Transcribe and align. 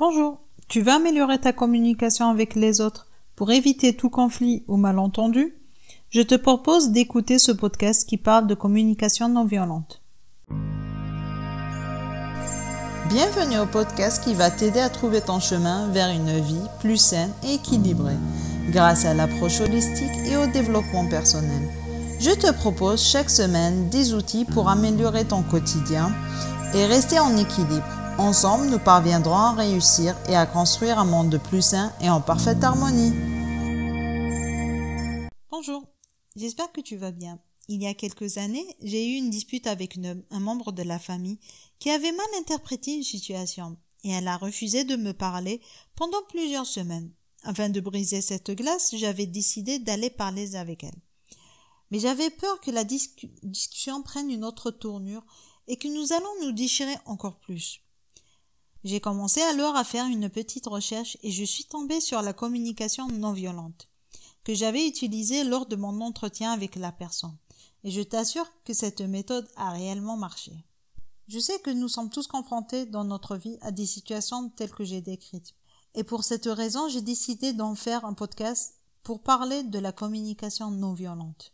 Bonjour. 0.00 0.38
Tu 0.66 0.80
veux 0.80 0.92
améliorer 0.92 1.38
ta 1.38 1.52
communication 1.52 2.30
avec 2.30 2.54
les 2.54 2.80
autres 2.80 3.08
pour 3.36 3.50
éviter 3.50 3.94
tout 3.94 4.08
conflit 4.08 4.64
ou 4.66 4.78
malentendu? 4.78 5.54
Je 6.08 6.22
te 6.22 6.36
propose 6.36 6.88
d'écouter 6.88 7.38
ce 7.38 7.52
podcast 7.52 8.08
qui 8.08 8.16
parle 8.16 8.46
de 8.46 8.54
communication 8.54 9.28
non 9.28 9.44
violente. 9.44 10.00
Bienvenue 13.10 13.58
au 13.58 13.66
podcast 13.66 14.24
qui 14.24 14.32
va 14.32 14.50
t'aider 14.50 14.80
à 14.80 14.88
trouver 14.88 15.20
ton 15.20 15.38
chemin 15.38 15.88
vers 15.88 16.08
une 16.08 16.40
vie 16.40 16.66
plus 16.80 16.96
saine 16.96 17.34
et 17.44 17.56
équilibrée 17.56 18.16
grâce 18.70 19.04
à 19.04 19.12
l'approche 19.12 19.60
holistique 19.60 20.16
et 20.24 20.38
au 20.38 20.46
développement 20.46 21.06
personnel. 21.10 21.68
Je 22.20 22.30
te 22.30 22.50
propose 22.52 23.04
chaque 23.04 23.28
semaine 23.28 23.90
des 23.90 24.14
outils 24.14 24.46
pour 24.46 24.70
améliorer 24.70 25.26
ton 25.26 25.42
quotidien 25.42 26.10
et 26.72 26.86
rester 26.86 27.18
en 27.18 27.36
équilibre 27.36 27.99
Ensemble, 28.20 28.66
nous 28.66 28.78
parviendrons 28.78 29.32
à 29.32 29.52
réussir 29.52 30.14
et 30.28 30.36
à 30.36 30.44
construire 30.44 30.98
un 30.98 31.06
monde 31.06 31.40
plus 31.42 31.62
sain 31.62 31.90
et 32.02 32.10
en 32.10 32.20
parfaite 32.20 32.62
harmonie. 32.62 33.14
Bonjour, 35.50 35.82
j'espère 36.36 36.70
que 36.70 36.82
tu 36.82 36.98
vas 36.98 37.12
bien. 37.12 37.40
Il 37.68 37.82
y 37.82 37.86
a 37.86 37.94
quelques 37.94 38.36
années, 38.36 38.76
j'ai 38.82 39.08
eu 39.08 39.16
une 39.16 39.30
dispute 39.30 39.66
avec 39.66 39.98
un 40.30 40.38
membre 40.38 40.70
de 40.70 40.82
la 40.82 40.98
famille 40.98 41.38
qui 41.78 41.88
avait 41.88 42.12
mal 42.12 42.26
interprété 42.38 42.92
une 42.92 43.02
situation 43.02 43.78
et 44.04 44.10
elle 44.10 44.28
a 44.28 44.36
refusé 44.36 44.84
de 44.84 44.96
me 44.96 45.12
parler 45.12 45.62
pendant 45.96 46.22
plusieurs 46.28 46.66
semaines. 46.66 47.10
Afin 47.44 47.70
de 47.70 47.80
briser 47.80 48.20
cette 48.20 48.50
glace, 48.50 48.94
j'avais 48.96 49.26
décidé 49.26 49.78
d'aller 49.78 50.10
parler 50.10 50.56
avec 50.56 50.84
elle. 50.84 51.00
Mais 51.90 51.98
j'avais 51.98 52.28
peur 52.28 52.60
que 52.60 52.70
la 52.70 52.84
discussion 52.84 54.02
prenne 54.02 54.30
une 54.30 54.44
autre 54.44 54.70
tournure 54.70 55.24
et 55.68 55.78
que 55.78 55.88
nous 55.88 56.12
allons 56.12 56.44
nous 56.44 56.52
déchirer 56.52 56.96
encore 57.06 57.40
plus. 57.40 57.80
J'ai 58.82 59.00
commencé 59.00 59.40
alors 59.42 59.76
à 59.76 59.84
faire 59.84 60.06
une 60.06 60.30
petite 60.30 60.66
recherche 60.66 61.18
et 61.22 61.30
je 61.30 61.44
suis 61.44 61.64
tombée 61.64 62.00
sur 62.00 62.22
la 62.22 62.32
communication 62.32 63.08
non 63.08 63.32
violente 63.32 63.90
que 64.44 64.54
j'avais 64.54 64.86
utilisée 64.86 65.44
lors 65.44 65.66
de 65.66 65.76
mon 65.76 66.00
entretien 66.00 66.52
avec 66.52 66.76
la 66.76 66.92
personne. 66.92 67.36
Et 67.84 67.90
je 67.90 68.02
t'assure 68.02 68.46
que 68.64 68.72
cette 68.72 69.00
méthode 69.00 69.48
a 69.56 69.70
réellement 69.70 70.16
marché. 70.16 70.52
Je 71.28 71.38
sais 71.38 71.58
que 71.60 71.70
nous 71.70 71.88
sommes 71.88 72.10
tous 72.10 72.26
confrontés 72.26 72.86
dans 72.86 73.04
notre 73.04 73.36
vie 73.36 73.58
à 73.60 73.70
des 73.70 73.86
situations 73.86 74.48
telles 74.50 74.72
que 74.72 74.84
j'ai 74.84 75.00
décrites. 75.00 75.54
Et 75.94 76.04
pour 76.04 76.24
cette 76.24 76.46
raison, 76.46 76.88
j'ai 76.88 77.02
décidé 77.02 77.52
d'en 77.52 77.74
faire 77.74 78.04
un 78.04 78.14
podcast 78.14 78.74
pour 79.02 79.22
parler 79.22 79.62
de 79.62 79.78
la 79.78 79.92
communication 79.92 80.70
non 80.70 80.92
violente. 80.92 81.52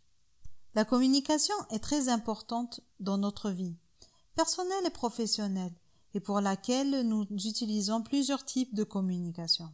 La 0.74 0.84
communication 0.84 1.54
est 1.70 1.78
très 1.78 2.08
importante 2.08 2.80
dans 3.00 3.18
notre 3.18 3.50
vie, 3.50 3.76
personnelle 4.34 4.86
et 4.86 4.90
professionnelle 4.90 5.74
et 6.16 6.20
pour 6.20 6.40
laquelle 6.40 7.02
nous 7.02 7.26
utilisons 7.30 8.00
plusieurs 8.00 8.42
types 8.42 8.74
de 8.74 8.84
communication. 8.84 9.68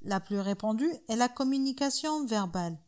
La 0.00 0.20
plus 0.20 0.40
répandue 0.40 0.90
est 1.06 1.16
la 1.16 1.28
communication 1.28 2.24
verbale. 2.24 2.78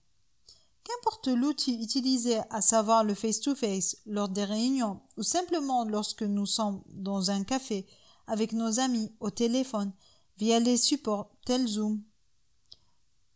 Qu'importe 0.84 1.28
l'outil 1.28 1.82
utilisé, 1.82 2.38
à 2.48 2.62
savoir 2.62 3.04
le 3.04 3.12
face-to-face, 3.12 3.98
lors 4.06 4.30
des 4.30 4.44
réunions 4.44 5.02
ou 5.18 5.22
simplement 5.22 5.84
lorsque 5.84 6.22
nous 6.22 6.46
sommes 6.46 6.82
dans 6.86 7.30
un 7.30 7.44
café 7.44 7.86
avec 8.26 8.54
nos 8.54 8.80
amis 8.80 9.12
au 9.20 9.28
téléphone 9.28 9.92
via 10.38 10.58
les 10.58 10.78
supports 10.78 11.30
tels 11.44 11.68
Zoom. 11.68 12.02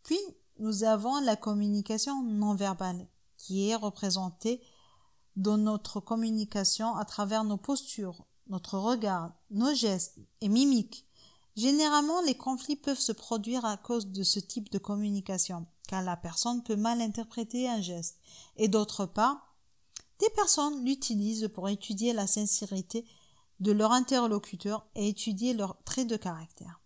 Puis, 0.02 0.20
nous 0.60 0.82
avons 0.84 1.20
la 1.20 1.36
communication 1.36 2.22
non 2.22 2.54
verbale 2.54 3.06
qui 3.36 3.68
est 3.68 3.76
représentée 3.76 4.62
dans 5.36 5.58
notre 5.58 6.00
communication 6.00 6.96
à 6.96 7.04
travers 7.04 7.44
nos 7.44 7.58
postures, 7.58 8.24
notre 8.52 8.78
regard, 8.78 9.32
nos 9.50 9.74
gestes 9.74 10.18
et 10.42 10.48
mimiques. 10.48 11.06
Généralement, 11.56 12.20
les 12.22 12.34
conflits 12.34 12.76
peuvent 12.76 13.00
se 13.00 13.12
produire 13.12 13.64
à 13.64 13.78
cause 13.78 14.06
de 14.06 14.22
ce 14.22 14.38
type 14.38 14.70
de 14.70 14.78
communication, 14.78 15.66
car 15.88 16.02
la 16.02 16.18
personne 16.18 16.62
peut 16.62 16.76
mal 16.76 17.00
interpréter 17.00 17.68
un 17.68 17.80
geste, 17.80 18.18
et 18.56 18.68
d'autre 18.68 19.06
part, 19.06 19.56
des 20.20 20.28
personnes 20.36 20.84
l'utilisent 20.84 21.50
pour 21.52 21.68
étudier 21.68 22.12
la 22.12 22.26
sincérité 22.26 23.06
de 23.60 23.72
leur 23.72 23.92
interlocuteur 23.92 24.86
et 24.94 25.08
étudier 25.08 25.54
leurs 25.54 25.82
traits 25.84 26.08
de 26.08 26.16
caractère. 26.16 26.80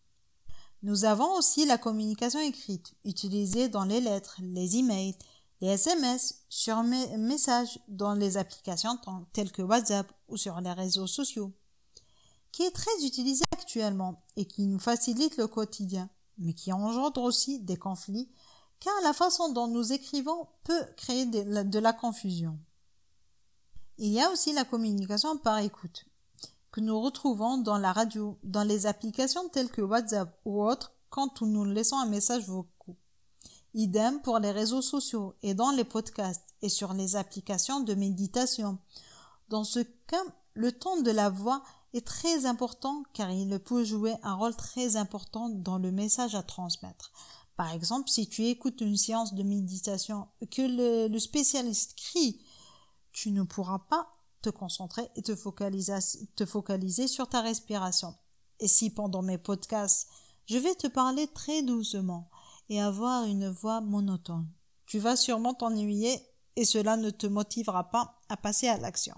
Nous 0.83 1.05
avons 1.05 1.33
aussi 1.33 1.67
la 1.67 1.79
communication 1.79 2.41
écrite, 2.41 2.95
utilisée 3.05 3.69
dans 3.69 3.85
les 3.85 4.01
lettres, 4.01 4.37
les 4.41 4.77
emails, 4.77 5.17
les 5.61 5.69
SMS, 5.69 6.45
sur 6.49 6.83
mes 6.83 7.17
messages 7.17 7.79
dans 7.89 8.15
les 8.15 8.37
applications 8.37 8.99
telles 9.33 9.53
que 9.53 9.63
WhatsApp 9.63 10.11
ou 10.29 10.37
sur 10.37 10.61
les 10.61 10.73
réseaux 10.73 11.07
sociaux, 11.07 11.53
qui 12.57 12.63
est 12.63 12.71
très 12.71 13.05
utilisé 13.05 13.45
actuellement 13.53 14.23
et 14.35 14.47
qui 14.47 14.67
nous 14.67 14.79
facilite 14.79 15.37
le 15.37 15.47
quotidien, 15.47 16.09
mais 16.39 16.55
qui 16.55 16.73
engendre 16.73 17.21
aussi 17.21 17.61
des 17.61 17.77
conflits, 17.77 18.31
car 18.81 18.95
la 19.03 19.13
façon 19.13 19.53
dont 19.53 19.67
nous 19.67 19.93
écrivons 19.93 20.49
peut 20.65 20.87
créer 20.97 21.27
de 21.27 21.79
la 21.79 21.93
confusion. 21.93 22.59
Il 23.99 24.11
y 24.11 24.23
a 24.23 24.31
aussi 24.31 24.55
la 24.55 24.65
communication 24.65 25.37
par 25.37 25.59
écoute, 25.59 26.07
que 26.73 26.81
nous 26.81 26.99
retrouvons 26.99 27.59
dans 27.59 27.77
la 27.77 27.93
radio, 27.93 28.39
dans 28.43 28.65
les 28.65 28.87
applications 28.87 29.51
telles 29.51 29.71
que 29.71 29.83
WhatsApp 29.83 30.35
ou 30.47 30.65
autres, 30.65 30.95
quand 31.11 31.43
nous 31.43 31.67
laissons 31.67 31.99
un 31.99 32.07
message 32.07 32.49
vocal 32.49 32.97
Idem 33.75 34.23
pour 34.23 34.39
les 34.39 34.53
réseaux 34.53 34.81
sociaux 34.81 35.35
et 35.43 35.53
dans 35.53 35.73
les 35.73 35.85
podcasts 35.85 36.55
et 36.63 36.71
sur 36.71 36.95
les 36.95 37.17
applications 37.17 37.81
de 37.81 37.93
méditation. 37.93 38.79
Dans 39.51 39.65
ce 39.65 39.81
cas, 39.81 40.25
le 40.55 40.73
ton 40.73 41.03
de 41.03 41.11
la 41.11 41.29
voix 41.29 41.63
est 41.95 42.07
très 42.07 42.47
important 42.47 43.03
car 43.13 43.31
il 43.31 43.59
peut 43.59 43.85
jouer 43.85 44.15
un 44.23 44.35
rôle 44.35 44.55
très 44.57 44.97
important 44.97 45.49
dans 45.49 45.79
le 45.79 45.93
message 45.93 46.35
à 46.35 46.43
transmettre. 46.43 47.13
Par 47.57 47.73
exemple, 47.73 48.09
si 48.09 48.29
tu 48.29 48.45
écoutes 48.47 48.81
une 48.81 48.97
séance 48.97 49.35
de 49.35 49.43
méditation 49.43 50.29
que 50.51 51.09
le, 51.09 51.19
spécialiste 51.19 51.95
crie, 51.97 52.41
tu 53.13 53.31
ne 53.31 53.43
pourras 53.43 53.79
pas 53.79 54.09
te 54.43 54.51
concentrer 54.51 55.09
et 55.17 55.23
te 55.23 55.35
focaliser, 55.35 55.95
te 56.37 56.45
focaliser 56.45 57.09
sur 57.09 57.29
ta 57.29 57.41
respiration. 57.41 58.15
Et 58.61 58.69
si 58.69 58.91
pendant 58.91 59.23
mes 59.23 59.39
podcasts, 59.39 60.09
je 60.45 60.59
vais 60.59 60.75
te 60.75 60.87
parler 60.87 61.27
très 61.29 61.63
doucement, 61.63 62.31
et 62.69 62.81
avoir 62.81 63.25
une 63.25 63.49
voix 63.49 63.81
monotone. 63.81 64.49
Tu 64.87 64.99
vas 64.99 65.17
sûrement 65.17 65.55
t'ennuyer 65.55 66.21
et 66.57 66.65
cela 66.65 66.97
ne 66.97 67.11
te 67.11 67.27
motivera 67.27 67.91
pas 67.91 68.19
à 68.29 68.37
passer 68.37 68.69
à 68.69 68.79
l'action. 68.79 69.15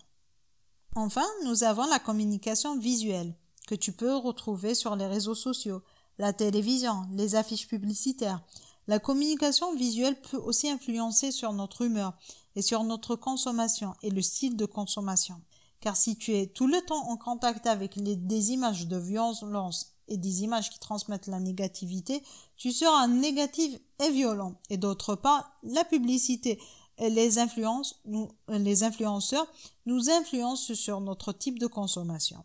Enfin, 1.01 1.27
nous 1.45 1.63
avons 1.63 1.87
la 1.87 2.01
communication 2.01 2.77
visuelle 2.77 3.33
que 3.69 3.77
tu 3.77 3.93
peux 3.93 4.17
retrouver 4.17 4.75
sur 4.75 4.97
les 4.97 5.07
réseaux 5.07 5.37
sociaux, 5.37 5.81
la 6.19 6.33
télévision, 6.33 7.07
les 7.13 7.37
affiches 7.37 7.69
publicitaires. 7.69 8.43
La 8.89 8.99
communication 8.99 9.77
visuelle 9.77 10.21
peut 10.21 10.39
aussi 10.39 10.69
influencer 10.69 11.31
sur 11.31 11.53
notre 11.53 11.83
humeur 11.83 12.15
et 12.57 12.63
sur 12.63 12.83
notre 12.83 13.15
consommation 13.15 13.95
et 14.03 14.11
le 14.11 14.21
style 14.21 14.57
de 14.57 14.65
consommation. 14.67 15.41
Car 15.79 15.97
si 15.97 16.17
tu 16.17 16.35
es 16.35 16.49
tout 16.49 16.67
le 16.67 16.81
temps 16.81 17.09
en 17.09 17.17
contact 17.17 17.69
avec 17.69 18.03
des 18.03 18.51
images 18.51 18.89
de 18.89 18.97
violence 18.97 19.95
et 20.09 20.17
des 20.17 20.43
images 20.43 20.69
qui 20.69 20.81
transmettent 20.81 21.29
la 21.29 21.39
négativité, 21.39 22.25
tu 22.57 22.73
seras 22.73 23.07
négatif 23.07 23.79
et 24.05 24.11
violent. 24.11 24.57
Et 24.69 24.79
d'autre 24.79 25.15
part, 25.15 25.49
la 25.63 25.85
publicité 25.85 26.59
les 26.99 27.39
influences, 27.39 28.01
nous, 28.05 28.29
les 28.49 28.83
influenceurs 28.83 29.47
nous 29.87 30.11
influencent 30.11 30.75
sur 30.75 31.01
notre 31.01 31.33
type 31.33 31.59
de 31.59 31.67
consommation. 31.67 32.45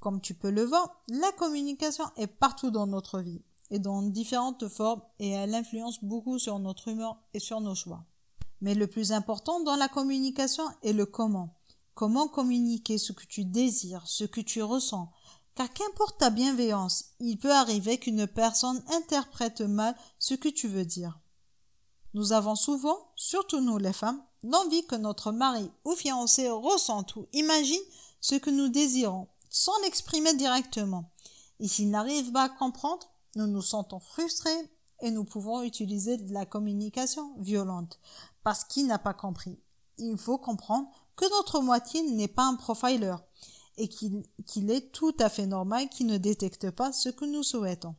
Comme 0.00 0.20
tu 0.20 0.34
peux 0.34 0.50
le 0.50 0.64
voir, 0.64 1.02
la 1.08 1.32
communication 1.32 2.04
est 2.16 2.26
partout 2.26 2.70
dans 2.70 2.86
notre 2.86 3.20
vie 3.20 3.42
et 3.70 3.78
dans 3.78 4.02
différentes 4.02 4.68
formes 4.68 5.02
et 5.18 5.30
elle 5.30 5.54
influence 5.54 6.04
beaucoup 6.04 6.38
sur 6.38 6.58
notre 6.58 6.88
humeur 6.88 7.18
et 7.34 7.40
sur 7.40 7.60
nos 7.60 7.74
choix. 7.74 8.04
Mais 8.60 8.74
le 8.74 8.86
plus 8.86 9.12
important 9.12 9.60
dans 9.60 9.76
la 9.76 9.88
communication 9.88 10.64
est 10.82 10.92
le 10.92 11.06
comment. 11.06 11.56
Comment 11.94 12.28
communiquer 12.28 12.98
ce 12.98 13.12
que 13.12 13.24
tu 13.26 13.44
désires, 13.44 14.06
ce 14.06 14.24
que 14.24 14.40
tu 14.40 14.62
ressens, 14.62 15.10
car 15.54 15.72
qu'importe 15.72 16.18
ta 16.18 16.30
bienveillance, 16.30 17.14
il 17.18 17.38
peut 17.38 17.52
arriver 17.52 17.98
qu'une 17.98 18.26
personne 18.26 18.82
interprète 18.92 19.62
mal 19.62 19.96
ce 20.18 20.34
que 20.34 20.50
tu 20.50 20.68
veux 20.68 20.84
dire. 20.84 21.18
Nous 22.16 22.32
avons 22.32 22.56
souvent, 22.56 22.96
surtout 23.14 23.60
nous 23.60 23.76
les 23.76 23.92
femmes, 23.92 24.22
l'envie 24.42 24.86
que 24.86 24.94
notre 24.94 25.32
mari 25.32 25.70
ou 25.84 25.94
fiancé 25.94 26.48
ressente 26.48 27.14
ou 27.14 27.26
imagine 27.34 27.82
ce 28.22 28.36
que 28.36 28.48
nous 28.48 28.70
désirons, 28.70 29.28
sans 29.50 29.78
l'exprimer 29.82 30.32
directement. 30.32 31.12
Et 31.60 31.68
s'il 31.68 31.90
n'arrive 31.90 32.32
pas 32.32 32.44
à 32.44 32.48
comprendre, 32.48 33.06
nous 33.34 33.46
nous 33.46 33.60
sentons 33.60 34.00
frustrés 34.00 34.70
et 35.02 35.10
nous 35.10 35.24
pouvons 35.24 35.60
utiliser 35.60 36.16
de 36.16 36.32
la 36.32 36.46
communication 36.46 37.34
violente. 37.36 38.00
Parce 38.42 38.64
qu'il 38.64 38.86
n'a 38.86 38.98
pas 38.98 39.12
compris. 39.12 39.60
Il 39.98 40.16
faut 40.16 40.38
comprendre 40.38 40.88
que 41.16 41.28
notre 41.36 41.60
moitié 41.60 42.00
n'est 42.00 42.28
pas 42.28 42.46
un 42.46 42.54
profiler 42.54 43.14
et 43.76 43.90
qu'il 43.90 44.70
est 44.70 44.90
tout 44.90 45.14
à 45.18 45.28
fait 45.28 45.46
normal 45.46 45.90
qu'il 45.90 46.06
ne 46.06 46.16
détecte 46.16 46.70
pas 46.70 46.94
ce 46.94 47.10
que 47.10 47.26
nous 47.26 47.42
souhaitons. 47.42 47.94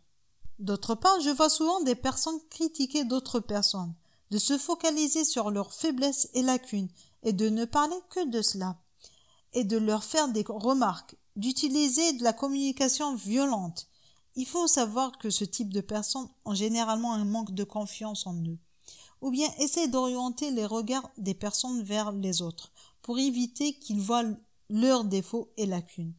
D'autre 0.58 0.96
part, 0.96 1.22
je 1.22 1.30
vois 1.30 1.50
souvent 1.50 1.82
des 1.82 1.94
personnes 1.94 2.40
critiquer 2.50 3.04
d'autres 3.04 3.40
personnes, 3.40 3.94
de 4.32 4.38
se 4.38 4.58
focaliser 4.58 5.24
sur 5.24 5.52
leurs 5.52 5.74
faiblesses 5.74 6.30
et 6.34 6.42
lacunes, 6.42 6.90
et 7.24 7.34
de 7.34 7.50
ne 7.50 7.66
parler 7.66 7.96
que 8.10 8.28
de 8.30 8.42
cela, 8.42 8.78
et 9.54 9.64
de 9.64 9.78
leur 9.78 10.04
faire 10.04 10.28
des 10.28 10.46
remarques 10.48 11.16
d'utiliser 11.36 12.14
de 12.14 12.24
la 12.24 12.34
communication 12.34 13.16
violente. 13.16 13.88
Il 14.36 14.46
faut 14.46 14.68
savoir 14.68 15.18
que 15.18 15.30
ce 15.30 15.46
type 15.46 15.72
de 15.72 15.82
personnes 15.82 16.28
ont 16.46 16.54
généralement 16.54 17.14
un 17.14 17.26
manque 17.26 17.54
de 17.54 17.64
confiance 17.64 18.28
en 18.28 18.36
eux. 18.44 18.58
Ou 19.22 19.32
bien 19.32 19.48
essayer 19.60 19.88
d'orienter 19.88 20.52
les 20.52 20.66
regards 20.66 21.10
des 21.18 21.34
personnes 21.34 21.84
vers 21.84 22.12
les 22.12 22.42
autres 22.42 22.72
pour 23.02 23.18
éviter 23.18 23.74
qu'ils 23.74 24.00
voient 24.00 24.26
leurs 24.70 25.06
défauts 25.06 25.52
et 25.58 25.66
lacunes. 25.66 26.14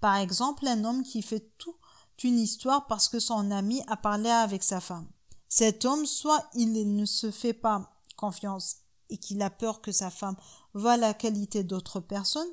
Par 0.00 0.16
exemple, 0.16 0.66
un 0.66 0.84
homme 0.84 1.02
qui 1.02 1.20
fait 1.20 1.52
toute 1.58 1.76
une 2.24 2.38
histoire 2.38 2.86
parce 2.86 3.08
que 3.08 3.18
son 3.18 3.50
ami 3.50 3.82
a 3.88 3.96
parlé 3.96 4.30
avec 4.30 4.62
sa 4.62 4.80
femme. 4.80 5.08
Cet 5.50 5.84
homme, 5.84 6.06
soit 6.06 6.48
il 6.54 6.96
ne 6.96 7.04
se 7.04 7.32
fait 7.32 7.52
pas 7.52 7.92
confiance 8.16 8.76
et 9.10 9.18
qu'il 9.18 9.42
a 9.42 9.50
peur 9.50 9.80
que 9.80 9.90
sa 9.90 10.08
femme 10.08 10.36
voie 10.74 10.96
la 10.96 11.12
qualité 11.12 11.64
d'autres 11.64 11.98
personnes, 11.98 12.48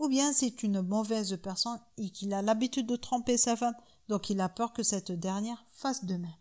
ou 0.00 0.08
bien 0.08 0.32
c'est 0.32 0.64
une 0.64 0.82
mauvaise 0.82 1.38
personne 1.40 1.78
et 1.96 2.10
qu'il 2.10 2.34
a 2.34 2.42
l'habitude 2.42 2.88
de 2.88 2.96
tromper 2.96 3.38
sa 3.38 3.56
femme, 3.56 3.76
donc 4.08 4.30
il 4.30 4.40
a 4.40 4.48
peur 4.48 4.72
que 4.72 4.82
cette 4.82 5.12
dernière 5.12 5.64
fasse 5.72 6.04
de 6.04 6.16
même. 6.16 6.34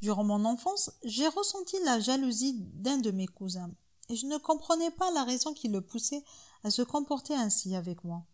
Durant 0.00 0.22
mon 0.22 0.44
enfance, 0.44 0.92
j'ai 1.02 1.26
ressenti 1.26 1.76
la 1.84 1.98
jalousie 1.98 2.54
d'un 2.74 2.98
de 2.98 3.10
mes 3.10 3.26
cousins, 3.26 3.72
et 4.08 4.14
je 4.14 4.26
ne 4.26 4.38
comprenais 4.38 4.92
pas 4.92 5.10
la 5.10 5.24
raison 5.24 5.52
qui 5.52 5.66
le 5.66 5.80
poussait 5.80 6.22
à 6.62 6.70
se 6.70 6.82
comporter 6.82 7.34
ainsi 7.34 7.74
avec 7.74 8.04
moi. 8.04 8.24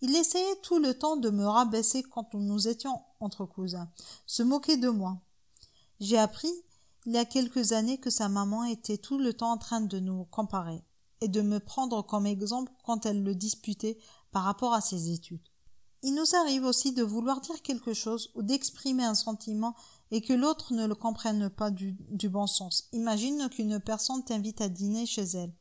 Il 0.00 0.16
essayait 0.16 0.56
tout 0.62 0.78
le 0.78 0.96
temps 0.96 1.16
de 1.16 1.28
me 1.28 1.44
rabaisser 1.44 2.02
quand 2.02 2.32
nous 2.32 2.66
étions 2.66 2.98
entre 3.20 3.44
cousins, 3.44 3.90
se 4.24 4.42
moquer 4.42 4.78
de 4.78 4.88
moi. 4.88 5.20
J'ai 6.00 6.16
appris 6.16 6.52
il 7.08 7.14
y 7.14 7.16
a 7.18 7.24
quelques 7.24 7.72
années 7.72 7.96
que 7.96 8.10
sa 8.10 8.28
maman 8.28 8.64
était 8.64 8.98
tout 8.98 9.16
le 9.16 9.32
temps 9.32 9.52
en 9.52 9.56
train 9.56 9.80
de 9.80 9.98
nous 9.98 10.26
comparer 10.26 10.84
et 11.22 11.28
de 11.28 11.40
me 11.40 11.58
prendre 11.58 12.02
comme 12.02 12.26
exemple 12.26 12.70
quand 12.84 13.06
elle 13.06 13.22
le 13.22 13.34
disputait 13.34 13.96
par 14.30 14.42
rapport 14.42 14.74
à 14.74 14.82
ses 14.82 15.10
études. 15.10 15.40
Il 16.02 16.14
nous 16.14 16.36
arrive 16.36 16.64
aussi 16.64 16.92
de 16.92 17.02
vouloir 17.02 17.40
dire 17.40 17.62
quelque 17.62 17.94
chose 17.94 18.30
ou 18.34 18.42
d'exprimer 18.42 19.04
un 19.04 19.14
sentiment 19.14 19.74
et 20.10 20.20
que 20.20 20.34
l'autre 20.34 20.74
ne 20.74 20.86
le 20.86 20.94
comprenne 20.94 21.48
pas 21.48 21.70
du, 21.70 21.96
bon 22.28 22.46
sens. 22.46 22.90
Imagine 22.92 23.48
qu'une 23.48 23.80
personne 23.80 24.22
t'invite 24.22 24.60
à 24.60 24.68
dîner 24.68 25.06
chez 25.06 25.24
elle 25.24 25.54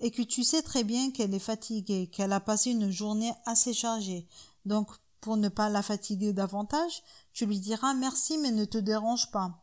et 0.00 0.10
que 0.10 0.22
tu 0.22 0.42
sais 0.42 0.62
très 0.62 0.82
bien 0.82 1.12
qu'elle 1.12 1.32
est 1.32 1.38
fatiguée, 1.38 2.08
qu'elle 2.08 2.32
a 2.32 2.40
passé 2.40 2.72
une 2.72 2.90
journée 2.90 3.32
assez 3.46 3.72
chargée. 3.72 4.26
Donc, 4.64 4.90
pour 5.20 5.36
ne 5.36 5.48
pas 5.48 5.68
la 5.68 5.82
fatiguer 5.82 6.32
davantage, 6.32 7.04
tu 7.32 7.46
lui 7.46 7.60
diras 7.60 7.94
merci 7.94 8.36
mais 8.38 8.50
ne 8.50 8.64
te 8.64 8.78
dérange 8.78 9.30
pas. 9.30 9.61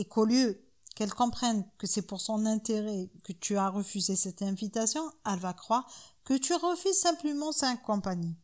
Et 0.00 0.06
qu'au 0.06 0.24
lieu 0.24 0.58
qu'elle 0.96 1.12
comprenne 1.12 1.68
que 1.76 1.86
c'est 1.86 2.00
pour 2.00 2.22
son 2.22 2.46
intérêt 2.46 3.10
que 3.22 3.34
tu 3.34 3.58
as 3.58 3.68
refusé 3.68 4.16
cette 4.16 4.40
invitation, 4.40 5.02
elle 5.26 5.38
va 5.38 5.52
croire 5.52 5.86
que 6.24 6.32
tu 6.32 6.54
refuses 6.54 6.98
simplement 6.98 7.52
sa 7.52 7.76
compagnie. 7.76 8.34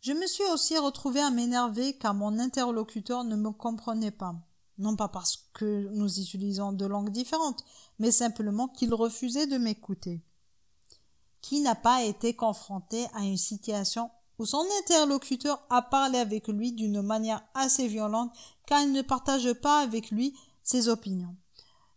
Je 0.00 0.12
me 0.12 0.26
suis 0.26 0.42
aussi 0.52 0.76
retrouvée 0.76 1.20
à 1.20 1.30
m'énerver 1.30 1.96
car 1.96 2.14
mon 2.14 2.40
interlocuteur 2.40 3.22
ne 3.22 3.36
me 3.36 3.52
comprenait 3.52 4.10
pas. 4.10 4.34
Non 4.78 4.96
pas 4.96 5.06
parce 5.06 5.48
que 5.54 5.88
nous 5.92 6.18
utilisons 6.18 6.72
de 6.72 6.84
langues 6.84 7.10
différentes, 7.10 7.64
mais 8.00 8.10
simplement 8.10 8.66
qu'il 8.66 8.92
refusait 8.92 9.46
de 9.46 9.56
m'écouter. 9.56 10.20
Qui 11.42 11.60
n'a 11.60 11.76
pas 11.76 12.02
été 12.02 12.34
confronté 12.34 13.06
à 13.14 13.20
une 13.20 13.36
situation 13.36 14.10
où 14.40 14.46
son 14.46 14.64
interlocuteur 14.80 15.64
a 15.70 15.80
parlé 15.80 16.18
avec 16.18 16.48
lui 16.48 16.72
d'une 16.72 17.02
manière 17.02 17.44
assez 17.54 17.86
violente 17.86 18.32
car 18.66 18.82
il 18.82 18.90
ne 18.90 19.02
partage 19.02 19.52
pas 19.54 19.80
avec 19.80 20.10
lui 20.10 20.36
ses 20.68 20.88
opinions. 20.88 21.34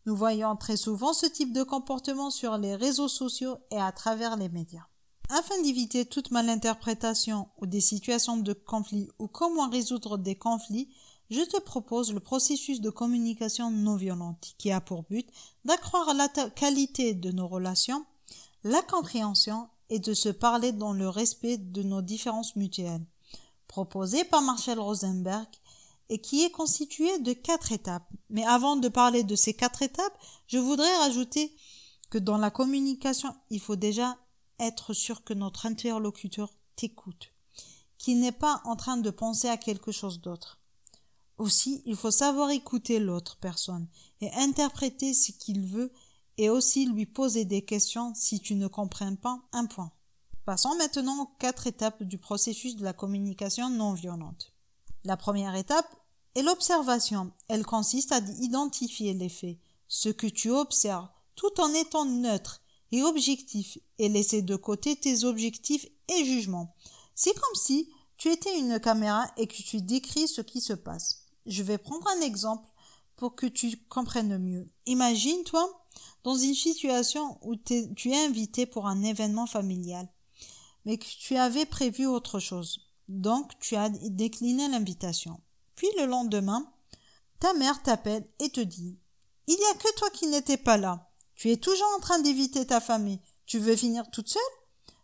Nous 0.06 0.16
voyons 0.16 0.56
très 0.56 0.78
souvent 0.78 1.14
ce 1.14 1.26
type 1.26 1.54
de 1.54 1.64
comportement 1.64 2.32
sur 2.32 2.58
les 2.58 2.76
réseaux 2.76 3.10
sociaux 3.10 3.58
et 3.70 3.80
à 3.80 3.92
travers 3.92 4.38
les 4.38 4.50
médias. 4.50 4.88
Afin 5.30 5.62
d'éviter 5.62 6.06
toute 6.06 6.32
malinterprétation 6.32 7.50
ou 7.58 7.66
des 7.66 7.82
situations 7.82 8.38
de 8.38 8.54
conflit 8.54 9.10
ou 9.20 9.28
comment 9.28 9.70
résoudre 9.70 10.18
des 10.18 10.36
conflits, 10.36 10.90
je 11.30 11.42
te 11.42 11.60
propose 11.62 12.14
le 12.14 12.20
processus 12.20 12.82
de 12.82 12.90
communication 12.90 13.72
non 13.72 13.96
violente 13.96 14.54
qui 14.58 14.72
a 14.72 14.82
pour 14.82 15.04
but 15.04 15.30
d'accroître 15.64 16.14
la 16.14 16.28
qualité 16.50 17.14
de 17.14 17.32
nos 17.32 17.48
relations, 17.48 18.06
la 18.64 18.82
compréhension 18.82 19.70
et 19.90 20.00
de 20.00 20.14
se 20.14 20.30
parler 20.30 20.72
dans 20.72 20.94
le 20.94 21.08
respect 21.08 21.58
de 21.58 21.84
nos 21.84 22.02
différences 22.02 22.56
mutuelles. 22.56 23.06
Proposé 23.68 24.26
par 24.26 24.42
Marshall 24.42 24.80
Rosenberg 24.80 25.48
et 26.10 26.20
qui 26.20 26.44
est 26.44 26.52
constitué 26.52 27.20
de 27.20 27.34
quatre 27.34 27.72
étapes. 27.72 28.10
Mais 28.30 28.44
avant 28.46 28.76
de 28.76 28.90
parler 28.90 29.24
de 29.24 29.36
ces 29.36 29.54
quatre 29.54 29.82
étapes, 29.82 30.18
je 30.48 30.58
voudrais 30.58 30.96
rajouter 30.98 31.56
que 32.10 32.18
dans 32.18 32.38
la 32.38 32.52
communication, 32.52 33.34
il 33.50 33.60
faut 33.60 33.78
déjà 33.78 34.18
être 34.60 34.94
sûr 34.94 35.24
que 35.24 35.34
notre 35.34 35.66
interlocuteur 35.66 36.54
t'écoute, 36.76 37.34
qu'il 37.98 38.20
n'est 38.20 38.32
pas 38.32 38.62
en 38.66 38.76
train 38.76 38.98
de 38.98 39.10
penser 39.10 39.48
à 39.48 39.58
quelque 39.58 39.92
chose 39.92 40.22
d'autre. 40.22 40.60
Aussi, 41.38 41.82
il 41.86 41.96
faut 41.96 42.12
savoir 42.12 42.52
écouter 42.52 43.00
l'autre 43.00 43.38
personne 43.40 43.88
et 44.20 44.32
interpréter 44.34 45.14
ce 45.14 45.32
qu'il 45.32 45.66
veut 45.66 45.92
et 46.38 46.50
aussi 46.50 46.86
lui 46.86 47.06
poser 47.06 47.46
des 47.46 47.64
questions 47.64 48.14
si 48.16 48.40
tu 48.40 48.56
ne 48.56 48.68
comprends 48.68 49.16
pas 49.16 49.40
un 49.52 49.66
point. 49.66 49.92
Passons 50.46 50.76
maintenant 50.76 51.24
aux 51.24 51.30
quatre 51.40 51.68
étapes 51.68 52.04
du 52.04 52.18
processus 52.18 52.76
de 52.76 52.84
la 52.84 52.94
communication 52.94 53.70
non 53.70 53.94
violente. 53.94 54.54
La 55.04 55.18
première 55.18 55.56
étape 55.56 55.96
est 56.36 56.44
l'observation. 56.44 57.32
Elle 57.48 57.66
consiste 57.66 58.12
à 58.12 58.20
identifier 58.40 59.14
les 59.14 59.30
faits, 59.30 59.58
ce 59.88 60.10
que 60.10 60.28
tu 60.28 60.50
observes, 60.52 61.08
tout 61.36 61.60
en 61.60 61.74
étant 61.74 62.06
neutre 62.06 62.62
et 62.92 63.02
objectif 63.02 63.78
et 63.98 64.10
laisser 64.10 64.42
de 64.42 64.56
côté 64.56 64.96
tes 64.96 65.24
objectifs 65.24 65.88
et 66.10 66.26
jugements. 66.26 66.76
C'est 67.16 67.34
comme 67.34 67.56
si 67.56 67.90
tu 68.18 68.30
étais 68.32 68.60
une 68.60 68.80
caméra 68.80 69.26
et 69.38 69.48
que 69.48 69.62
tu 69.64 69.82
décris 69.82 70.28
ce 70.28 70.42
qui 70.42 70.62
se 70.62 70.74
passe. 70.74 71.26
Je 71.48 71.64
vais 71.64 71.80
prendre 71.80 72.08
un 72.08 72.22
exemple 72.22 72.68
pour 73.16 73.36
que 73.36 73.48
tu 73.48 73.76
comprennes 73.90 74.38
mieux. 74.38 74.70
Imagine-toi 74.86 75.68
dans 76.24 76.36
une 76.36 76.54
situation 76.54 77.40
où 77.42 77.56
tu 77.56 78.12
es 78.12 78.26
invité 78.26 78.66
pour 78.66 78.88
un 78.88 79.02
événement 79.02 79.48
familial, 79.48 80.08
mais 80.86 80.98
que 80.98 81.06
tu 81.06 81.36
avais 81.36 81.66
prévu 81.66 82.06
autre 82.06 82.40
chose. 82.40 82.91
Donc 83.12 83.60
tu 83.60 83.76
as 83.76 83.90
décliné 83.90 84.70
l'invitation. 84.70 85.42
Puis 85.76 85.90
le 86.00 86.06
lendemain, 86.06 86.72
ta 87.40 87.54
mère 87.54 87.84
t'appelle 87.84 88.26
et 88.40 88.50
te 88.50 88.62
dit 88.62 88.98
Il 89.48 89.56
n'y 89.56 89.66
a 89.66 89.74
que 89.74 89.96
toi 89.96 90.10
qui 90.12 90.28
n'étais 90.28 90.58
pas 90.58 90.78
là. 90.78 91.10
Tu 91.36 91.52
es 91.52 91.58
toujours 91.58 91.92
en 91.98 92.00
train 92.00 92.20
d'éviter 92.20 92.66
ta 92.66 92.80
famille. 92.80 93.20
Tu 93.46 93.60
veux 93.60 93.76
finir 93.76 94.10
toute 94.12 94.30
seule? 94.30 94.42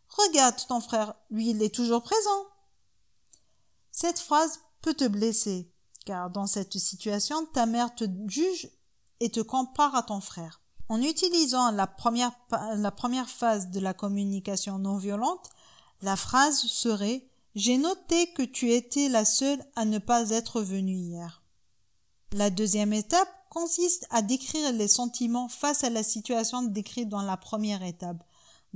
Regarde 0.07 0.56
ton 0.68 0.80
frère, 0.80 1.15
lui 1.30 1.50
il 1.50 1.62
est 1.62 1.74
toujours 1.74 2.01
présent. 2.01 2.45
Cette 3.92 4.19
phrase 4.19 4.62
peut 4.81 4.94
te 4.94 5.07
blesser, 5.07 5.74
car 6.06 6.30
dans 6.30 6.48
cette 6.48 6.77
situation, 6.77 7.46
ta 7.48 7.65
mère 7.65 7.93
te 7.93 8.05
juge 8.27 8.70
et 9.20 9.29
te 9.29 9.41
compare 9.41 9.96
à 9.96 10.03
ton 10.03 10.22
frère. 10.22 10.62
En 10.88 11.01
utilisant 11.01 11.72
la 11.72 11.88
première, 11.88 12.32
la 12.51 12.91
première 12.91 13.29
phase 13.29 13.70
de 13.70 13.79
la 13.82 13.93
communication 13.93 14.79
non 14.79 14.98
violente, 14.98 15.50
la 16.01 16.15
phrase 16.15 16.62
serait 16.62 17.27
J'ai 17.58 17.80
noté 17.80 18.28
que 18.34 18.44
tu 18.44 18.72
étais 18.72 19.10
la 19.10 19.26
seule 19.26 19.66
à 19.76 19.84
ne 19.84 19.98
pas 19.98 20.30
être 20.30 20.62
venue 20.62 20.94
hier. 20.94 21.42
La 22.32 22.52
deuxième 22.52 22.94
étape 22.94 23.28
consiste 23.50 24.06
à 24.12 24.22
décrire 24.22 24.72
les 24.74 24.88
sentiments 24.88 25.50
face 25.50 25.84
à 25.84 25.90
la 25.90 26.04
situation 26.04 26.62
décrite 26.62 27.10
dans 27.10 27.24
la 27.24 27.36
première 27.36 27.82
étape. 27.82 28.24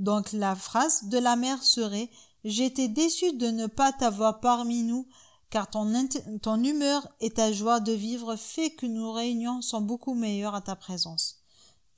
Donc 0.00 0.32
la 0.32 0.56
phrase 0.56 1.04
de 1.04 1.18
la 1.18 1.36
mère 1.36 1.62
serait 1.62 2.10
J'étais 2.42 2.88
déçue 2.88 3.34
de 3.34 3.52
ne 3.52 3.68
pas 3.68 3.92
t'avoir 3.92 4.40
parmi 4.40 4.82
nous, 4.82 5.06
car 5.48 5.70
ton, 5.70 6.08
ton 6.42 6.64
humeur 6.64 7.06
et 7.20 7.30
ta 7.30 7.52
joie 7.52 7.78
de 7.78 7.92
vivre 7.92 8.34
fait 8.34 8.70
que 8.70 8.86
nos 8.86 9.12
réunions 9.12 9.62
sont 9.62 9.80
beaucoup 9.80 10.14
meilleures 10.14 10.56
à 10.56 10.60
ta 10.60 10.74
présence. 10.74 11.38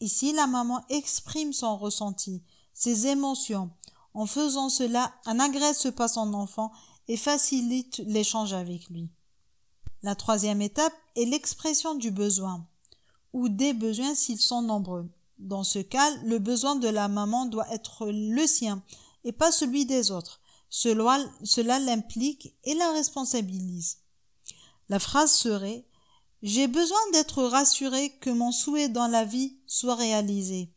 Ici, 0.00 0.35
la 0.35 0.47
maman 0.47 0.85
exprime 0.91 1.55
son 1.55 1.79
ressenti, 1.79 2.43
ses 2.75 3.07
émotions. 3.07 3.71
En 4.14 4.26
faisant 4.26 4.68
cela, 4.68 5.12
elle 5.26 5.37
n'agresse 5.37 5.88
pas 5.94 6.09
son 6.09 6.33
enfant 6.35 6.73
et 7.09 7.16
facilite 7.16 8.00
l'échange 8.06 8.52
avec 8.52 8.88
lui. 8.88 9.11
La 10.02 10.14
troisième 10.14 10.62
étape 10.62 10.94
est 11.16 11.25
l'expression 11.25 11.94
du 11.94 12.11
besoin, 12.11 12.66
ou 13.33 13.49
des 13.49 13.73
besoins 13.73 14.14
s'ils 14.14 14.40
sont 14.40 14.62
nombreux. 14.62 15.09
Dans 15.38 15.64
ce 15.64 15.80
cas, 15.80 16.11
le 16.25 16.38
besoin 16.38 16.76
de 16.76 16.88
la 16.88 17.09
maman 17.09 17.47
doit 17.47 17.68
être 17.73 18.06
le 18.06 18.47
sien 18.47 18.83
et 19.25 19.33
pas 19.33 19.50
celui 19.50 19.85
des 19.85 20.11
autres. 20.11 20.40
Cela, 20.71 21.18
cela 21.42 21.78
l'implique 21.78 22.54
et 22.64 22.75
la 22.75 22.92
responsabilise. 22.92 23.99
La 24.88 24.99
phrase 24.99 25.33
serait 25.33 25.85
J'ai 26.42 26.68
besoin 26.68 26.99
d'être 27.12 27.42
rassuré 27.42 28.11
que 28.21 28.30
mon 28.30 28.52
souhait 28.52 28.88
dans 28.88 29.09
la 29.09 29.25
vie 29.25 29.56
soit 29.66 29.94
réalisé, 29.94 30.73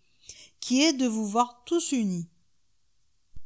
qui 0.59 0.81
est 0.81 0.93
de 0.93 1.07
vous 1.07 1.25
voir 1.25 1.63
tous 1.65 1.91
unis. 1.91 2.27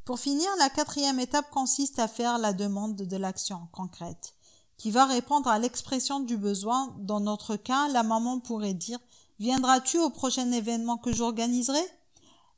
Pour 0.05 0.19
finir, 0.19 0.49
la 0.57 0.69
quatrième 0.69 1.19
étape 1.19 1.49
consiste 1.51 1.99
à 1.99 2.07
faire 2.07 2.37
la 2.37 2.53
demande 2.53 2.95
de 2.95 3.17
l'action 3.17 3.67
concrète 3.71 4.35
qui 4.77 4.89
va 4.89 5.05
répondre 5.05 5.47
à 5.47 5.59
l'expression 5.59 6.19
du 6.19 6.37
besoin. 6.37 6.95
Dans 6.97 7.19
notre 7.19 7.55
cas, 7.55 7.87
la 7.89 8.01
maman 8.01 8.39
pourrait 8.39 8.73
dire 8.73 8.99
Viendras-tu 9.37 9.99
au 9.99 10.09
prochain 10.09 10.51
événement 10.51 10.97
que 10.97 11.11
j'organiserai? 11.11 11.83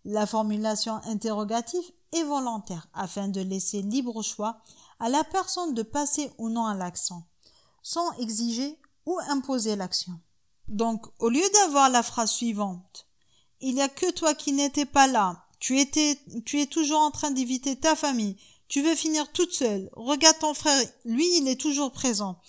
La 0.06 0.26
formulation 0.26 1.02
interrogative 1.06 1.84
est 2.14 2.24
volontaire 2.24 2.88
afin 2.94 3.28
de 3.28 3.42
laisser 3.42 3.82
libre 3.82 4.22
choix 4.22 4.62
à 5.00 5.10
la 5.10 5.24
personne 5.26 5.74
de 5.74 5.84
passer 5.84 6.32
ou 6.38 6.50
non 6.50 6.66
à 6.66 6.76
l'action, 6.76 7.24
sans 7.82 8.12
exiger 8.20 8.80
ou 9.06 9.20
imposer 9.28 9.76
l'action. 9.76 10.20
Donc, 10.70 11.06
au 11.20 11.30
lieu 11.30 11.44
d'avoir 11.54 11.90
la 11.90 12.04
phrase 12.04 12.32
suivante, 12.32 13.06
il 13.60 13.76
n'y 13.76 13.82
a 13.82 13.90
que 13.90 14.12
toi 14.12 14.34
qui 14.34 14.54
n'étais 14.54 14.86
pas 14.86 15.08
là, 15.08 15.43
tu 15.64 15.80
étais, 15.80 16.20
tu 16.44 16.60
es 16.60 16.66
toujours 16.66 17.00
en 17.00 17.10
train 17.10 17.32
d'éviter 17.32 17.78
ta 17.78 17.96
famille, 17.96 18.36
tu 18.68 18.82
veux 18.82 18.96
finir 18.96 19.32
toute 19.32 19.54
seule, 19.54 19.90
regarde 19.94 20.38
ton 20.40 20.54
frère, 20.54 20.78
lui 21.06 21.26
il 21.38 21.48
est 21.48 21.60
toujours 21.60 21.94
présent, 21.94 22.42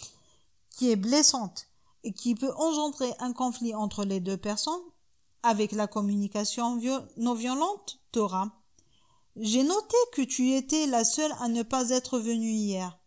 qui 0.71 0.91
est 0.91 0.97
blessante 0.97 1.69
et 2.03 2.13
qui 2.13 2.35
peut 2.35 2.53
engendrer 2.57 3.13
un 3.21 3.33
conflit 3.33 3.73
entre 3.73 4.05
les 4.05 4.19
deux 4.19 4.37
personnes, 4.37 4.83
avec 5.45 5.71
la 5.71 5.87
communication 5.87 6.81
non 7.17 7.35
violente, 7.35 8.01
Torah. 8.11 8.51
J'ai 9.37 9.63
noté 9.63 9.97
que 10.13 10.23
tu 10.23 10.51
étais 10.51 10.89
la 10.89 11.05
seule 11.05 11.37
à 11.39 11.47
ne 11.47 11.63
pas 11.63 11.91
être 11.91 12.19
venue 12.19 12.51
hier. 12.51 12.99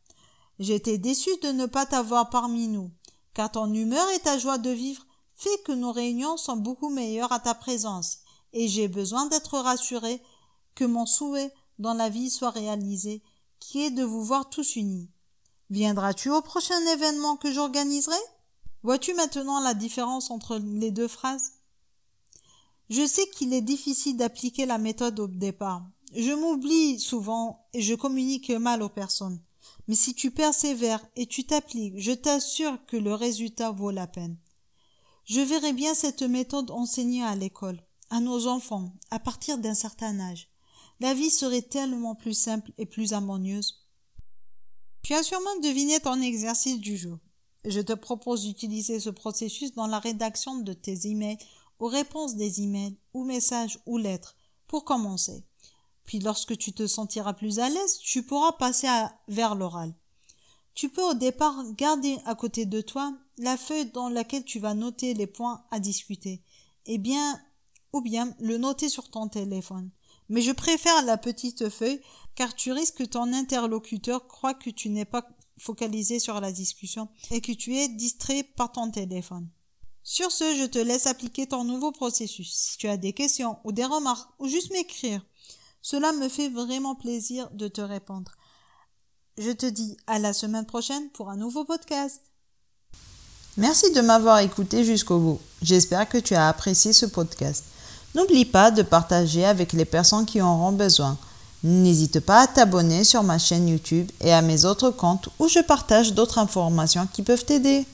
J'étais 0.58 0.98
déçue 0.98 1.38
de 1.44 1.50
ne 1.50 1.66
pas 1.66 1.86
t'avoir 1.86 2.30
parmi 2.30 2.70
nous, 2.70 2.92
car 3.34 3.52
ton 3.52 3.74
humeur 3.74 4.10
et 4.12 4.20
ta 4.20 4.38
joie 4.38 4.58
de 4.58 4.70
vivre 4.70 5.06
fait 5.36 5.62
que 5.66 5.74
nos 5.74 5.92
réunions 5.92 6.38
sont 6.38 6.56
beaucoup 6.56 6.90
meilleures 6.90 7.34
à 7.34 7.42
ta 7.42 7.54
présence, 7.54 8.20
et 8.58 8.68
j'ai 8.68 8.88
besoin 8.88 9.28
d'être 9.28 9.60
rassurée 9.60 10.20
que 10.74 10.84
mon 10.84 11.06
souhait 11.06 11.54
dans 11.78 11.94
la 11.94 12.10
vie 12.10 12.32
soit 12.32 12.50
réalisé, 12.50 13.22
qui 13.60 13.84
est 13.84 13.92
de 13.92 14.04
vous 14.04 14.24
voir 14.24 14.50
tous 14.50 14.76
unis. 14.76 15.12
Viendras-tu 15.70 16.32
au 16.32 16.42
prochain 16.42 16.84
événement 16.88 17.38
que 17.38 17.52
j'organiserai? 17.52 18.18
Vois-tu 18.82 19.14
maintenant 19.14 19.60
la 19.60 19.76
différence 19.76 20.32
entre 20.32 20.58
les 20.58 20.90
deux 20.90 21.08
phrases? 21.08 21.52
Je 22.90 23.06
sais 23.06 23.30
qu'il 23.30 23.54
est 23.54 23.62
difficile 23.62 24.18
d'appliquer 24.18 24.66
la 24.66 24.80
méthode 24.80 25.20
au 25.20 25.28
départ, 25.28 25.84
je 26.16 26.32
m'oublie 26.32 27.00
souvent 27.00 27.68
et 27.74 27.82
je 27.82 27.94
communique 27.94 28.50
mal 28.50 28.82
aux 28.82 28.90
personnes. 28.90 29.40
Mais 29.88 29.96
si 29.96 30.16
tu 30.16 30.32
persévères 30.32 31.06
et 31.16 31.28
tu 31.28 31.46
t'appliques, 31.46 32.00
je 32.00 32.14
t'assure 32.14 32.78
que 32.88 32.98
le 32.98 33.14
résultat 33.14 33.72
vaut 33.72 33.92
la 33.92 34.08
peine. 34.08 34.38
Je 35.26 35.42
verrai 35.42 35.74
bien 35.74 35.94
cette 35.94 36.24
méthode 36.24 36.72
enseignée 36.72 37.24
à 37.24 37.36
l'école, 37.36 37.84
à 38.10 38.20
nos 38.20 38.48
enfants, 38.48 38.94
à 39.12 39.20
partir 39.20 39.58
d'un 39.58 39.74
certain 39.74 40.20
âge. 40.20 40.50
La 41.00 41.14
vie 41.14 41.30
serait 41.30 41.62
tellement 41.62 42.16
plus 42.16 42.34
simple 42.34 42.72
et 42.78 42.86
plus 42.86 43.14
harmonieuse. 43.14 43.86
Tu 45.04 45.14
as 45.14 45.24
sûrement 45.24 45.60
deviné 45.62 46.00
ton 46.00 46.22
exercice 46.22 46.80
du 46.80 46.98
jour. 46.98 47.20
Je 47.66 47.82
te 47.82 47.94
propose 47.94 48.46
d'utiliser 48.46 49.00
ce 49.00 49.10
processus 49.10 49.74
dans 49.74 49.88
la 49.88 50.00
rédaction 50.00 50.60
de 50.60 50.74
tes 50.74 51.08
emails 51.08 51.38
ou 51.80 51.86
réponses 51.86 52.36
des 52.36 52.62
emails 52.62 52.98
ou 53.14 53.24
messages 53.24 53.80
ou 53.86 53.98
lettres 53.98 54.36
pour 54.68 54.86
commencer. 54.86 55.44
Puis 56.04 56.20
lorsque 56.20 56.58
tu 56.58 56.74
te 56.74 56.88
sentiras 56.88 57.34
plus 57.34 57.60
à 57.60 57.70
l'aise, 57.70 58.00
tu 58.00 58.24
pourras 58.24 58.54
passer 58.54 58.88
vers 59.28 59.56
l'oral. 59.56 59.94
Tu 60.74 60.90
peux 60.90 61.04
au 61.04 61.14
départ 61.14 61.64
garder 61.74 62.18
à 62.26 62.36
côté 62.36 62.66
de 62.66 62.82
toi 62.82 63.14
la 63.38 63.58
feuille 63.58 63.92
dans 63.92 64.10
laquelle 64.10 64.46
tu 64.46 64.60
vas 64.60 64.74
noter 64.74 65.14
les 65.14 65.28
points 65.28 65.64
à 65.72 65.80
discuter, 65.80 66.42
et 66.86 66.98
bien, 66.98 67.40
ou 67.94 68.02
bien 68.02 68.36
le 68.40 68.58
noter 68.58 68.90
sur 68.90 69.10
ton 69.10 69.28
téléphone. 69.28 69.90
Mais 70.30 70.42
je 70.42 70.52
préfère 70.52 71.04
la 71.04 71.18
petite 71.18 71.70
feuille 71.70 72.02
car 72.36 72.54
tu 72.54 72.72
risques 72.72 72.98
que 72.98 73.04
ton 73.04 73.34
interlocuteur 73.34 74.28
croit 74.28 74.54
que 74.54 74.70
tu 74.70 74.90
n'es 74.90 75.06
pas 75.06 75.28
focalisé 75.58 76.20
sur 76.20 76.40
la 76.40 76.52
discussion 76.52 77.10
et 77.32 77.42
que 77.42 77.52
tu 77.52 77.76
es 77.76 77.88
distrait 77.88 78.44
par 78.44 78.72
ton 78.72 78.92
téléphone. 78.92 79.50
Sur 80.04 80.32
ce, 80.32 80.56
je 80.56 80.66
te 80.66 80.80
laisse 80.80 81.08
appliquer 81.08 81.48
ton 81.48 81.64
nouveau 81.64 81.92
processus. 81.92 82.54
Si 82.54 82.78
tu 82.78 82.88
as 82.88 82.98
des 82.98 83.14
questions 83.14 83.58
ou 83.64 83.72
des 83.72 83.86
remarques 83.86 84.30
ou 84.40 84.48
juste 84.48 84.72
m'écrire, 84.72 85.26
cela 85.82 86.14
me 86.14 86.30
fait 86.30 86.50
vraiment 86.50 86.96
plaisir 86.96 87.50
de 87.52 87.68
te 87.68 87.82
répondre. 87.82 88.32
Je 89.38 89.52
te 89.52 89.66
dis 89.66 89.98
à 90.08 90.20
la 90.20 90.34
semaine 90.34 90.66
prochaine 90.66 91.10
pour 91.12 91.30
un 91.30 91.36
nouveau 91.36 91.66
podcast. 91.66 92.22
Merci 93.58 93.92
de 93.92 94.02
m'avoir 94.02 94.40
écouté 94.40 94.84
jusqu'au 94.84 95.20
bout. 95.20 95.42
J'espère 95.62 96.08
que 96.08 96.18
tu 96.18 96.36
as 96.36 96.48
apprécié 96.48 96.94
ce 96.94 97.06
podcast. 97.06 97.66
N'oublie 98.18 98.46
pas 98.46 98.72
de 98.72 98.82
partager 98.82 99.46
avec 99.46 99.74
les 99.74 99.86
personnes 99.86 100.26
qui 100.26 100.42
en 100.42 100.56
auront 100.56 100.72
besoin. 100.72 101.20
N'hésite 101.64 102.20
pas 102.20 102.42
à 102.42 102.48
t'abonner 102.48 103.04
sur 103.04 103.22
ma 103.22 103.38
chaîne 103.38 103.68
YouTube 103.68 104.10
et 104.22 104.34
à 104.34 104.42
mes 104.42 104.66
autres 104.66 104.90
comptes 104.90 105.30
où 105.38 105.48
je 105.48 105.60
partage 105.60 106.16
d'autres 106.16 106.40
informations 106.40 107.08
qui 107.14 107.22
peuvent 107.22 107.46
t'aider. 107.46 107.86